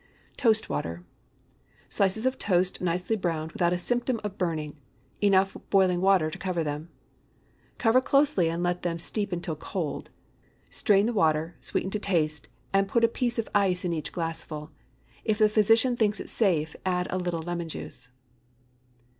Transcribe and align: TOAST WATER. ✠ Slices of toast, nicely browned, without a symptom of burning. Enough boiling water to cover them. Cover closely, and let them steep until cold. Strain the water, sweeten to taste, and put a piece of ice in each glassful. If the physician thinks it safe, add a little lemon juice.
TOAST 0.35 0.67
WATER. 0.67 1.03
✠ 1.89 1.93
Slices 1.93 2.25
of 2.25 2.39
toast, 2.39 2.81
nicely 2.81 3.15
browned, 3.15 3.51
without 3.51 3.71
a 3.71 3.77
symptom 3.77 4.19
of 4.23 4.35
burning. 4.35 4.75
Enough 5.21 5.55
boiling 5.69 6.01
water 6.01 6.31
to 6.31 6.39
cover 6.39 6.63
them. 6.63 6.89
Cover 7.77 8.01
closely, 8.01 8.49
and 8.49 8.63
let 8.63 8.81
them 8.81 8.97
steep 8.97 9.31
until 9.31 9.55
cold. 9.55 10.09
Strain 10.71 11.05
the 11.05 11.13
water, 11.13 11.55
sweeten 11.59 11.91
to 11.91 11.99
taste, 11.99 12.47
and 12.73 12.87
put 12.87 13.03
a 13.03 13.07
piece 13.07 13.37
of 13.37 13.47
ice 13.53 13.85
in 13.85 13.93
each 13.93 14.11
glassful. 14.11 14.71
If 15.23 15.37
the 15.37 15.47
physician 15.47 15.95
thinks 15.95 16.19
it 16.19 16.29
safe, 16.29 16.75
add 16.83 17.05
a 17.11 17.19
little 17.19 17.43
lemon 17.43 17.69
juice. 17.69 18.09